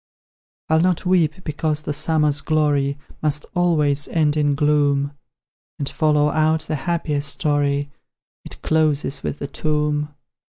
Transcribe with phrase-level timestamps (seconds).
[0.67, 5.11] I'll not weep, because the summer's glory Must always end in gloom;
[5.77, 7.91] And, follow out the happiest story
[8.43, 10.09] It closes with a tomb!